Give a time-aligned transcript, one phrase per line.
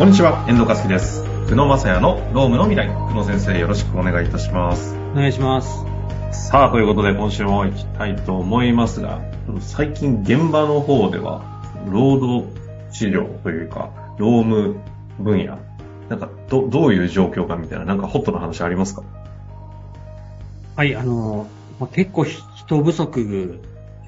[0.00, 1.22] こんにちは、遠藤和樹です。
[1.46, 2.88] 久野正也のロームの未来。
[2.88, 4.96] 久野先生、よろしくお願いいたします。
[5.12, 5.84] お願いします。
[6.32, 9.20] さあ、ということで今週も行きたいと思いますが、
[9.60, 11.42] 最近現場の方では、
[11.86, 12.48] 労働
[12.90, 14.80] 治療というか、労務
[15.18, 15.58] 分野、
[16.08, 19.02] なんか、ど、どういう状況かみたいな、なんかホットな話ありますか？
[20.76, 21.46] はい、あの、
[21.78, 23.60] まあ、結構ひ人不足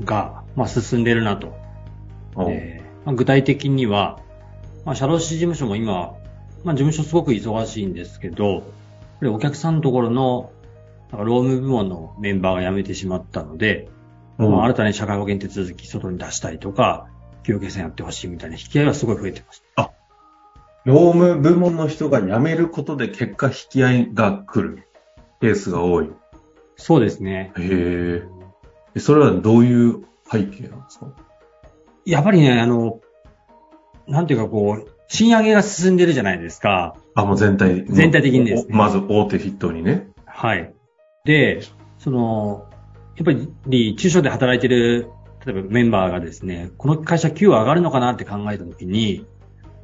[0.03, 1.55] が、まあ、進んでるなと。
[2.35, 4.21] おえーまあ、具体的には、
[4.85, 6.15] まあ、社労士事務所も今、
[6.65, 8.65] まあ、事務所すごく忙しいんですけど、
[9.23, 10.53] お客さんのところの、
[11.11, 13.89] なんか労務部門のメンバーが辞めてしまったので、
[14.39, 17.07] うんまあ、新たに社会保険手続き外に出したりとか、
[17.45, 19.63] 給与計算やってほしいみたいな引き合いがすごい増えてます。
[20.85, 24.89] 労務部門の人が辞めることで結果引き合いが来る
[25.41, 26.11] ケースが多い。
[26.77, 27.53] そうですね。
[27.57, 28.23] へ
[28.97, 29.01] え。
[29.01, 31.07] それはどういう背景なんですか？
[32.05, 33.01] やっぱりね、あの、
[34.07, 36.97] なんていうかこう、賃上げが進んでるじゃないですか。
[37.15, 37.85] あ、もう全体。
[37.87, 40.09] 全体的にですねおまず大手筆頭にね。
[40.25, 40.73] はい。
[41.25, 41.61] で、
[41.99, 42.67] その、
[43.17, 43.33] やっぱ
[43.67, 45.09] り中小で働いてる、
[45.45, 49.27] 例えばメンバーがですね、この会社給与上がるのかなって考えたときに、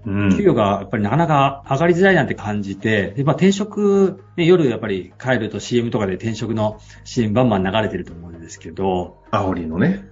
[0.06, 0.36] うん。
[0.36, 10.04] 給与がやっぱりなかなか上がりづらいなって感じて、でまあ、転職、ね、夜やっぱり帰ると CM とかで転職の CM バンバン流れてると思うんですけど、煽りのね。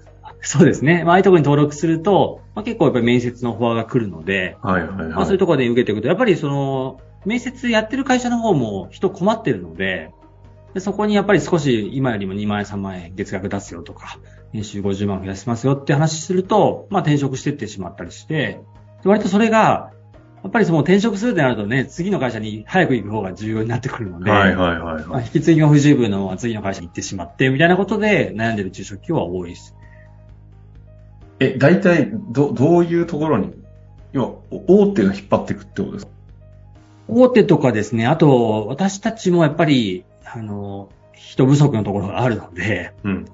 [0.46, 1.02] そうですね。
[1.02, 5.08] まあ、ああいうところに登録すると、まあ、結構やっぱり面接のフォアが来るので、はいはいはい。
[5.08, 10.12] まあ、そういうところで受けていくと、やっぱりその、面接やってる会社の方も人困ってるので、
[10.72, 14.18] でそこにやっぱり少し今よりも2万円3万円月額出すよとか、
[14.52, 18.60] 年収50万増やしますよって話すると、まあ転職してってしまったりして、
[19.02, 19.90] で割とそれが、
[20.44, 25.24] やっぱりその転職するってなるとね、次の会社に早く行く方が重要になってくるので、はいはいはいまあ、はい。
[25.24, 29.74] 引き継ぎが不十分のまま次の会社に行ってしまって、みたいなことで悩んでる中小企業は多いです。
[31.38, 33.52] え、大体、ど、どういうところに、
[34.12, 36.12] 要は、お大手が引っ張っていくってことですか？
[37.08, 43.26] 大手とかですね、あと、私たちもやっぱり、あの、人不足のところがあるので、うん。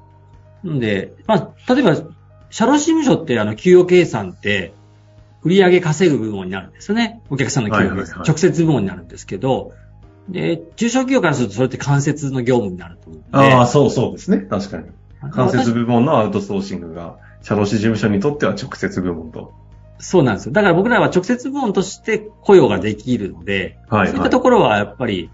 [0.65, 1.97] なんで、まあ、例えば、
[2.51, 4.75] 社労士事務所って、あの、給与計算って、
[5.45, 7.21] 売上稼ぐ部門になるんですよね。
[7.31, 8.23] お客さんの給与計算。
[8.27, 9.73] 直接部門になるんですけど、
[10.29, 13.27] で、中小企業からするとそれって間接の業務になると思うんで。
[13.33, 14.39] ああ、そうそうですね。
[14.39, 14.85] 確かに。
[15.33, 19.53] 間接私部門のアウトソーシングが、社労士事務所にとっては直接部門と。
[19.99, 20.53] そうなんですよ。
[20.53, 25.31] だから僕らは直接部門として雇用ができるので、はいそういったところはやっぱり、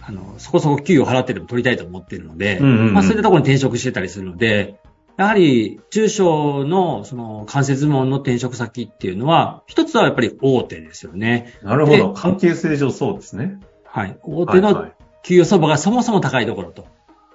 [0.00, 4.80] あの、そこそこ給与払ってでも取りたいと思っているので、うんうんうんまあそういったところに転職してたりするので、
[5.16, 11.54] やはり中小のその間接部門の転職先っていうのは、一つはやっぱり大手ですよね。
[11.62, 12.12] なるほど。
[12.12, 13.60] 関係性上そうですね。
[13.84, 14.18] はい。
[14.22, 14.92] 大手のはいはい
[15.24, 16.86] 給与相場がそもそも高いところと。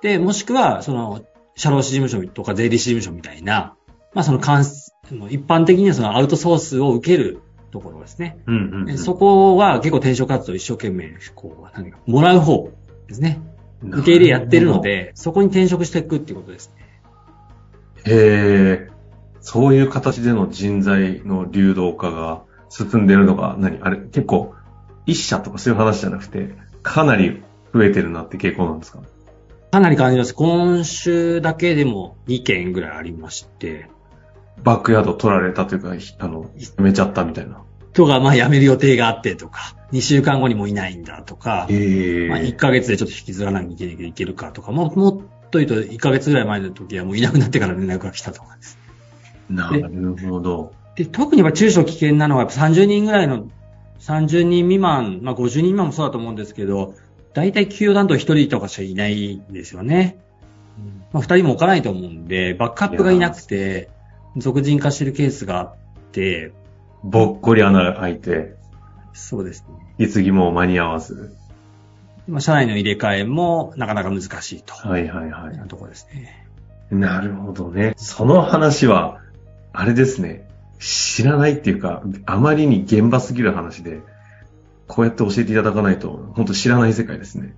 [0.02, 1.26] で、もしくは、その、
[1.56, 3.76] 社労士事務所とか税理士事務所みたいな、
[4.14, 8.40] まあその関一般的にはそのアウトソースを受けるところですね。
[8.48, 8.98] うんうん、うん。
[8.98, 12.72] そこは結構転職活動一生懸命、こう、何か、もらう方
[13.08, 13.40] ですね。
[13.82, 17.02] 受け入れやってるので、そこに転職していくっていうことですね。
[18.06, 18.90] へえ、
[19.42, 24.54] そういう形での人材の流動化が進んでるのが何、あれ、結構、
[25.06, 27.42] 一社とかそういう話じゃなくて、かなり
[27.74, 29.00] 増えてるなって傾向なんですか？
[29.72, 30.34] かなり感じます。
[30.34, 33.88] 今週だけでも2件ぐらいありまして、
[34.64, 37.62] バックヤード取られたというか、ひあの、辞めちゃったみたいな。
[37.94, 45.18] 人がまあ辞める予定があってとか、2週間後にもいないんだとか、へえまあ、1ヶ月でちょっと引きずらなきゃいけるかとか、ももっ
[45.50, 48.78] と言うと1ヶ月ぐらい前の時はもういなくなってから連絡が来たとかです。
[49.50, 50.74] なるほど。
[50.96, 53.48] で、特に中小危険なのはやっぱ30人ぐらいの、
[54.00, 56.96] 30人未満、まあ50人未満もそうだと思うんですけど、
[57.34, 60.20] 大体給与担当1人とかしかいないんですよね。
[61.12, 63.90] まあ2人も置かないと思うんで、バックアップがいなくて、
[64.38, 65.76] 俗人化してるケースがあっ
[66.12, 66.52] て、
[67.04, 68.56] ぼっこり穴が開いて、
[69.14, 69.96] そうですね。
[69.98, 71.36] いつぎも間に合わず。
[72.28, 74.74] まあ社内の入れ替えもなかなか難しいと。
[74.74, 75.58] はいはいはい。
[75.58, 76.48] なところですね。
[76.92, 77.94] なるほどね。
[77.98, 79.22] その話は、
[79.74, 80.48] あれですね。
[80.80, 84.00] 知らないっていうか、あまりに現場すぎる話で、
[84.88, 87.54] こうやって教えていただかないと、本当知らない世界ですね。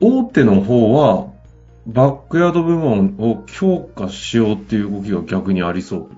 [0.00, 1.32] 大手の方は、
[1.86, 6.10] バックヤード部門を強化しようっていう動きが逆にありそう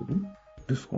[0.68, 0.96] ですか？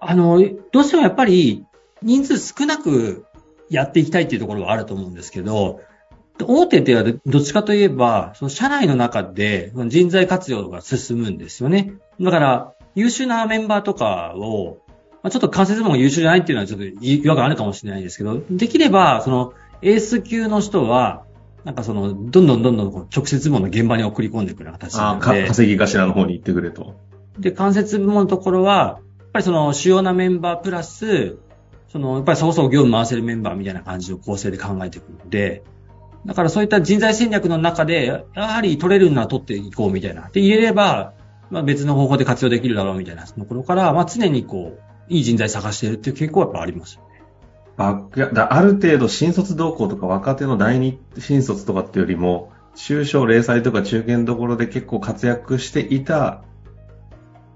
[0.00, 0.38] あの、
[0.72, 1.64] どうしてもやっぱり
[2.02, 3.24] 人数少なく
[3.70, 5.80] やっていきたいっていうところはあると思うんですけど、
[6.38, 11.94] 大手ってはどっちかといえば、その社内の中で人材活用が進むんですよね。
[12.20, 14.78] だから、優秀なメンバーとかを、
[15.22, 21.25] まあちょっと関節部門が優秀じゃないっていうのはちょっと違和感あるかもしれないですけど、できれば、そのエース級の人は、
[21.66, 26.94] なんかその、どんどんどんどん直接部門の現場に送り込んでいくような形なので、稼ぎ頭の方に行ってくれと。
[27.40, 31.38] で、関節部門のところは、やっぱりその主要なメンバープラス、
[31.88, 35.64] その、やっぱりそこそこ業務回せるメンバーみたいな感じの構成で考えていくので、
[36.24, 40.30] だからそういった人材戦略の中で、やはり取れるのは取っていこうみたいな。
[40.32, 41.14] で、入れれば、
[41.50, 47.00] まあ別の方法で活用できるだろうみたいなところから、まあ常にこう、いい人材探しているっていう傾向はやっぱあります。
[47.76, 56.42] バックだある程度新卒動向とか若手の第二新卒とかっていうよりも、中小零細とか中堅どころで結構活躍していた、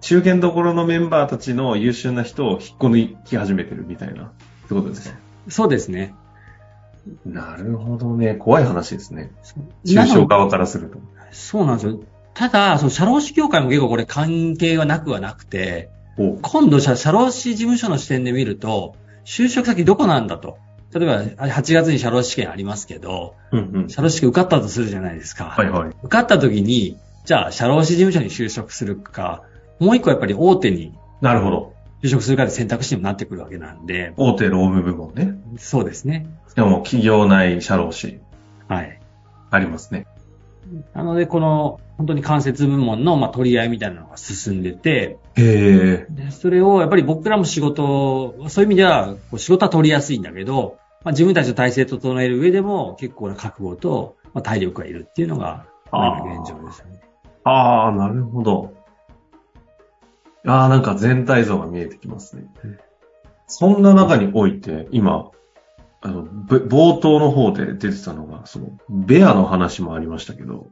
[0.00, 4.28] 中堅どころのメンバーたちの優秀な人を引っこ抜き始めてるみたいな、っ
[4.68, 5.18] てことですね。
[5.48, 6.14] そうですね。
[7.24, 8.34] なるほどね。
[8.34, 9.30] 怖い話ですね。
[9.84, 10.98] 中小側からすると。
[11.32, 12.00] そうなんですよ。
[12.34, 15.90] ただ、その社労士協会も結構これ関係はなくはなくて、
[16.42, 18.94] 今度社、社労士事務所の視点で見ると、
[19.30, 20.58] 就職先どこなんだと。
[20.92, 25.44] 例えば、8月に社労士試験ありますけど、うんうん、社労士試験受かったとするじゃないですか。
[25.44, 25.90] はいはい。
[26.02, 29.44] 受かった時に、じゃあ、社労士事務所に就職するか、
[29.78, 30.92] もう一個やっぱり大手に。
[31.20, 31.74] なるほど。
[32.02, 34.14] 就職するかで選択肢にもなってくるわけなんで。
[34.16, 35.38] 大手労務部門ね。
[35.58, 36.26] そうですね。
[36.56, 38.18] でも、企業内社労士。
[38.66, 39.00] はい。
[39.52, 40.06] ありますね。
[40.94, 57.00] なので、この、本当に間接部門の、まあ、取り合いみたいなのが進んでて、へでそれを、やっぱり僕らも仕事、そういう意味では、仕事は取りやすいんだけど、まあ、自分たちの体制整える上でも、結構な覚悟と、まあ、体力がいるっていうのが、まあ、現状ですよね。
[57.44, 58.72] ああ、なるほど。
[60.46, 62.44] ああ、なんか全体像が見えてきますね。
[63.46, 65.30] そんな中において、今、
[66.02, 70.68] あの、冒頭の方で出てたのが、その、ベアの話もありましたけど、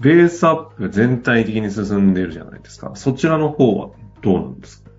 [0.00, 2.92] ベースアップ全体的に進んでるじゃないですか。
[2.94, 3.90] そちらの方は
[4.20, 4.90] どうなんですか？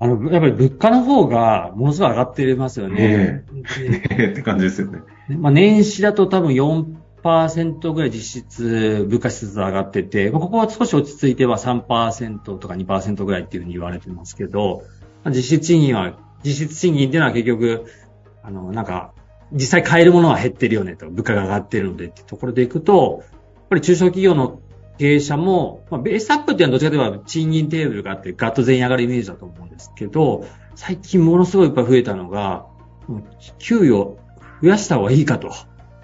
[0.00, 3.44] あの、やっぱり物価の方がものすごい上がってますよね。
[3.78, 5.00] ええ って感じですよね。
[5.38, 14.82] まあ、年始だと多分4%ぐらい実質物価指数上がってて、ここは少し落ち着いては3%とか2%ぐらいっていうふうに言われてますけど、
[15.26, 17.86] 実質賃金は、実質賃金っていうのは結局、
[18.42, 19.12] あの、なんか、
[19.52, 24.60] 実際買えるものは減ってるよねと、物価が上がってるのでってところでいくと、やっぱり中小企業の
[24.98, 32.66] 経営者も、まあ、ベースアップっていうのはどっちかというと賃金テーブルがあってガッと全員上がるイメージだと思うんですけど、最近ものすごいいっぱい増えたのが、
[33.58, 34.18] 給与
[34.62, 35.52] 増やした方がいいかと。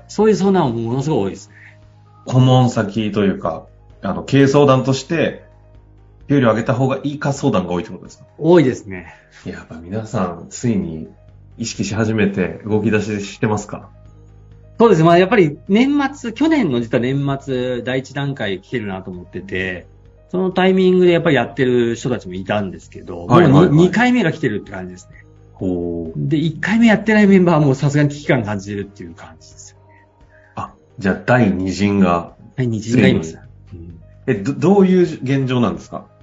[0.09, 1.55] そういう相談もものすごい多いですね。
[2.27, 3.67] 顧問先というか、
[4.03, 5.45] あの、経営相談として、
[6.31, 8.25] 給料上げた方がいいか相談が多いってことですか？
[8.38, 9.17] 多いですね。
[9.44, 11.09] やっぱ皆さん、ついに
[11.59, 13.91] 意識し始めて動き出ししてますか？
[14.79, 15.09] そうですね。
[15.09, 19.88] まあやっぱり年末、去年の実は年末第一段階来てるなと思ってて、
[20.29, 25.25] そのタイミングでやっぱりやってる人たちもいたんですけど、はいはいはいもう 2, 回目が来てるって感じですね。
[25.55, 26.17] ほう。
[26.17, 29.79] で、1回目やってないメンバーはもうさすがに危機感感じるっていう感じですよ。
[30.55, 33.37] あ、じゃあ第二陣が、はい、日人がいます。
[33.73, 36.06] うんえ、ど、どういう現状なんですか？
[36.06, 36.20] え、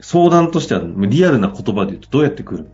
[0.00, 2.70] 相談としてはリアルな言葉で言うとどうやって来る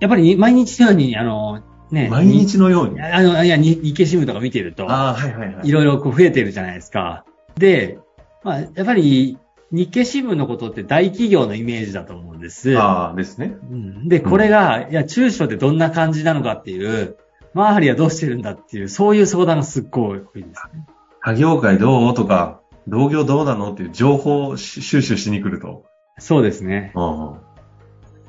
[0.00, 3.00] やっぱり毎日のように、あの、ね、毎日のように？
[3.00, 5.68] ああの、いや、日日経新聞とか見てると、あー、はいはいはい。
[5.68, 7.24] いろいろこう増えてるじゃないですか。
[7.56, 7.98] で、
[8.42, 9.38] まあ、やっぱり
[9.70, 12.76] 日経新聞のことって大企業のイメージだと思うんです。
[12.78, 13.54] ああ、ですね。
[13.70, 17.16] うんで、これが、いや、中小ってどんな感じなのかっていう、
[17.54, 20.86] 周りはどうしてるんだっていう、そういう相談がすっごい多いですね。
[21.20, 23.72] 他業界どうとか、同業どうなの？
[23.72, 25.84] っていう情報をし収集しに来ると。
[26.18, 26.92] そうですね。
[26.94, 27.52] ああ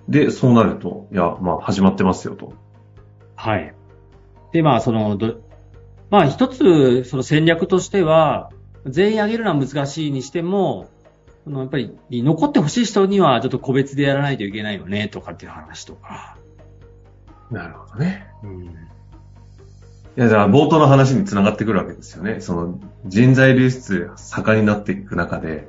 [0.09, 2.53] で、そうなると、いや、まあ、始まってますよと。
[3.35, 3.73] はい。
[4.51, 5.41] で、まあ、その、ど
[6.09, 8.51] まあ、一つ、その戦略としては、
[8.85, 10.89] 全員上げるのは難しいにしても、
[11.45, 16.37] そのやっぱり、残ってほしい人には、ちょっと個別でやらないといけないよね、とかっていう話とか。
[17.49, 18.27] なるほどね。
[18.43, 18.75] うん。
[20.15, 22.39] いや、じゃあ、冒頭の話につながってくるわけですよね。
[22.39, 25.67] その、人材流出盛んになっていく中で、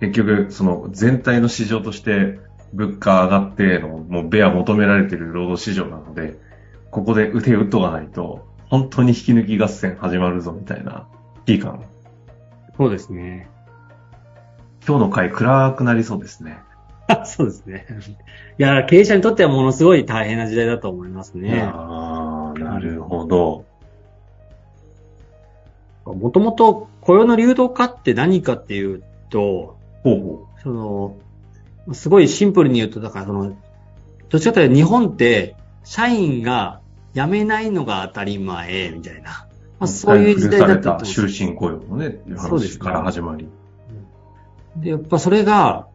[0.00, 2.38] 結局、その、全体の市場として、
[2.72, 6.38] 物価上がっての、もう、ベア求められている労働市場なので、
[6.90, 11.06] ここで手打っとかないと、本当に引き抜き合戦始まるぞ、みたいな、
[11.44, 11.82] 危機感。
[12.78, 13.48] そうですね。
[14.86, 16.58] 今日の回暗くなりそうですね。
[17.24, 17.86] そうですね。
[18.58, 21.62] いや、経営者にとってはものすごい大変な時代だと思いますね。
[21.62, 22.03] ああ、
[22.64, 23.64] なるほど。
[26.04, 31.16] もともと雇用の流動化って何かっていうと、ほうほその、
[31.94, 33.56] すごいシンプルに言うと、だからその、
[34.28, 36.80] どっちかというと日本って、社員が
[37.14, 39.46] 辞めないのが当たり前、みたいな。
[39.78, 39.84] まう。
[39.84, 43.48] あ、そういう時代だったと終身雇用のね、いうそうですね話から始まり。
[44.76, 45.86] で、やっぱそれが、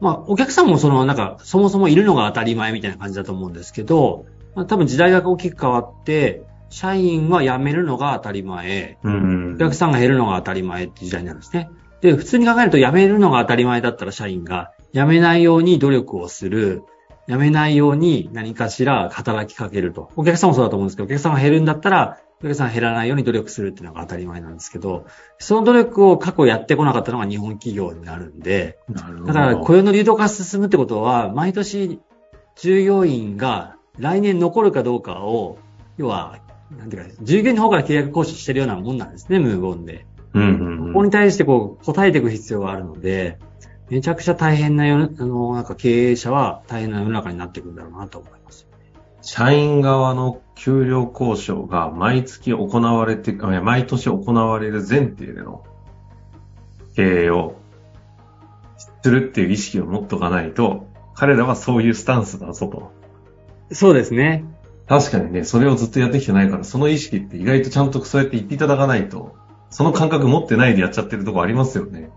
[0.00, 11.70] まあ、お客さんもその、なんか、そもそもいるのが当たり前みたいな感じだと思うんですけど、まあ、多分時代が大きく変わって、社員は辞めるのが当たり前、うんお客さんが減るのが当たり前って時代になるんですね。
[12.00, 16.82] で、普通に考えると辞めるのが当たり前だったら社員が辞めないように努力をする。
[17.28, 20.10] 辞めないように何かしら働きかけると。
[20.16, 25.04] お客さんもそうだと思うんですけど、お客さんが減るんだったら、お客さん減らないように努力するっていうのが当たり前なんですけど、
[25.38, 28.78] その努力を過去やってこなかったのが日本企業になるんで、
[29.26, 32.00] だから雇用の流動化進むってことは、毎年
[32.56, 35.58] 従業員が来年残るかどうかを、
[35.96, 36.38] 要は、
[36.76, 40.06] なんていうか、従業員の方から契約交渉してるようなもんなんですね、無言で。
[40.32, 43.38] うんうんうん、ここに対してこう、答えていく必要があるので、
[43.90, 48.68] めちゃくちゃ大変な世の、あの、なんか経営者は大変な世の中になっていくんだろうなと思います。
[49.22, 55.64] 社員側の給料交渉が毎月行われて、毎年行われる前提での
[56.94, 57.56] 経営を
[59.02, 62.99] するっていう意識を持っとかないと、彼らはそういうスタンスだぞと。
[63.72, 64.44] そうですね。
[64.86, 69.36] 確かにね、それをずっとやってきてないから、その意識って意外とちゃんとそうやって言っていただかないと、
[69.70, 72.10] その感覚持ってないでやっちゃってるとこありますよね。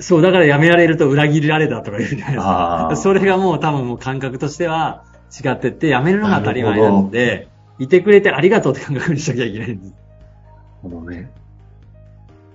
[0.00, 2.92] そう、だから辞められると裏切られたとか言うじゃないですか。
[2.96, 5.04] それがもう多分もう感覚としては
[5.44, 9.90] 違ってって、辞めるのが当たり前なので、いてくれてありがとうって感覚にしなきゃいけないんです。
[9.90, 9.98] だか
[10.82, 11.30] このね、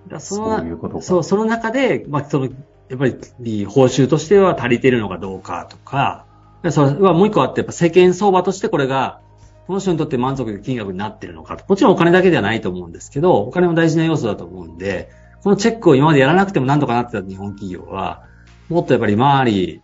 [0.09, 1.01] らそのそういうことか。
[1.01, 3.05] そう、その中で、まあ、その、やっぱ
[3.39, 6.25] り、報酬としては足りてるのかどうかとか、
[6.71, 9.21] それはもう一個あって、やっぱ世間相場としてこれが、
[9.67, 11.63] この人にとって満足いく金額になってるのかと。
[11.67, 15.09] もちろんお金だけではないと思うんですけど、お金も大事な要素だと思うんで、
[15.43, 18.23] このチェックを今までやらなくても何とかなってた日本企業は、
[18.67, 19.81] もっとやっぱり周り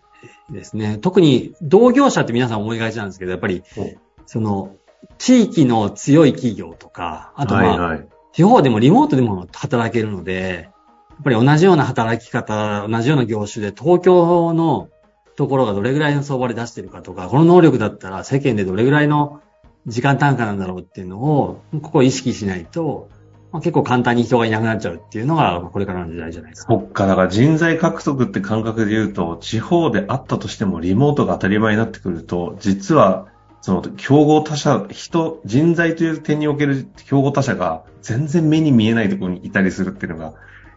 [0.50, 3.94] ですね、特に同業者って皆さん思いがちなんですけど、やっぱりお、
[4.26, 4.74] その、
[5.18, 8.08] 地域の強い企業とか、あとまあ、はいはい。
[8.32, 10.68] 地方でもリモートでも働けるので、
[11.10, 14.88] やっぱり同じような働き方、同じような業種で東京の
[15.36, 19.42] ところがどれぐらいの相場で出してるかとか、この能力だったら世間でどれぐらいの
[19.86, 23.08] 時間単価なんだろうっていうのを、ここを意識しないと、
[23.52, 26.72] まあ、結構簡単に人がいなくなっちゃうっていうのが、これからの時代じゃないですか。
[26.72, 33.28] そっか、だから人材獲得って感覚で言うと、地方であったとしてもリモートが当たり前になってくると、実は、
[33.60, 40.34] その、競合他社、人、人材という点における競合他社が全然目に見えないところにいたりするっていうのが、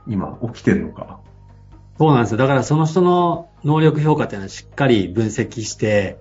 [0.08, 1.20] 今起きてるのか。
[2.00, 2.38] そうなんですよ。
[2.38, 6.18] だからその人の能力評価っていうのはしっかり分析して。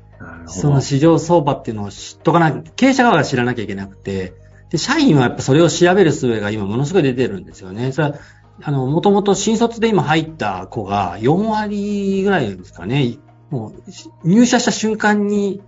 [0.46, 4.34] その市場相場っていうのを知っとかな経営者側が知らなきゃいけなくて、
[4.70, 7.92] で、社員はやっぱそれを調べる術が今ものすごい出てるんですよね。
[7.92, 8.14] それは、
[8.62, 13.18] あの、もともと新卒で今入った子が4割ぐらいですかね。
[13.50, 15.62] もう、入社した瞬間に、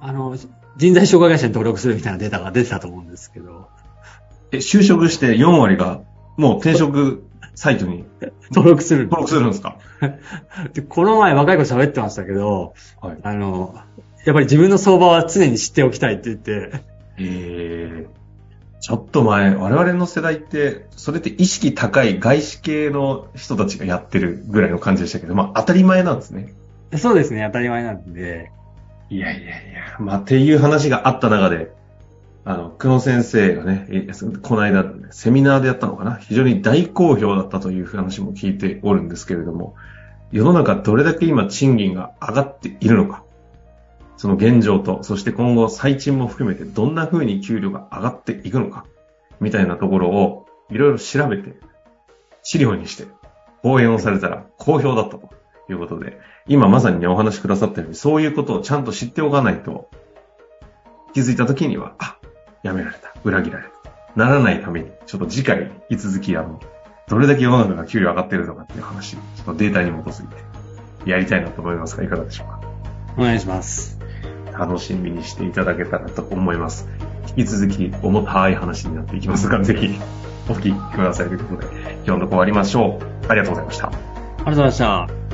[0.00, 0.36] あの、
[0.76, 3.68] 人材障害会社に登録するみたいなデータが出てたと思うんですけど、
[4.52, 6.02] え、就職して4割が、
[6.36, 7.25] もう転職
[7.56, 8.04] サイトに
[8.54, 9.04] 登録する。
[9.04, 9.78] 登録するんですか？
[10.74, 13.16] でこの前若い子喋ってましたけど、はい。
[13.22, 13.74] あの、
[14.24, 16.80] やっぱり自分の相場は常に知っておきたいって言って、
[17.18, 26.52] えー、ちょっと前、我々の世代って、それって意識高い外資系の人たちがやってるぐらいの感じでしたけど、まあ当たり前なんですね。
[26.96, 28.50] そうですね、当たり前なんで、
[29.08, 31.72] いやいやいや、まあっていう話があった中で、
[32.48, 33.88] あの、久野先生がね、
[34.42, 36.14] この間、セミナーでやったのかな？
[36.14, 39.74] 非常に大好評だったという話も聞いておるんですけれども、
[40.30, 43.24] 世の中どれだけ今賃金が上がっているのか、
[44.16, 48.86] その現状と、そして今後最賃も含めてどんな風に給料が上がっていくのか、
[49.40, 51.58] みたいなところをいろいろ調べて、
[52.44, 53.08] 資料にして、
[53.62, 55.30] 講演をされたら好評だったと
[55.68, 59.90] いうことで、今まさにね、お話しくださったように、そういうことをちゃんと知っておかないと、
[61.12, 62.15] 気づいた時には、あ、
[62.66, 63.70] やめられた、裏切られた。
[64.16, 66.60] ならないために、ちょっと次回、引き続き、あの、
[67.08, 72.60] どれだけ世の中が給料上がってるのかっていう話、ちょっとデータに基づいて、やりたいなと思いますが、いかがでしょうか？
[73.16, 73.98] お願いします。
[74.52, 76.88] 楽しみにしていただけたらと思います。
[77.36, 79.98] 引き続き、重たい話になっていきますが、ぜひ、
[80.48, 81.68] お聞きくださいということで、
[82.06, 83.26] 今日のとこ終わりましょう。
[83.30, 83.88] ありがとうございました。
[83.88, 85.25] ありがとうございました。